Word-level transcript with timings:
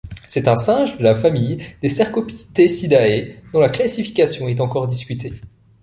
C’est 0.25 0.47
un 0.47 0.55
singe 0.55 0.97
de 0.97 1.03
la 1.03 1.13
famille 1.13 1.63
des 1.83 1.87
Cercopithecidae 1.87 3.35
dont 3.53 3.59
la 3.59 3.69
classification 3.69 4.47
est 4.47 4.59
encore 4.59 4.87
discutée. 4.87 5.39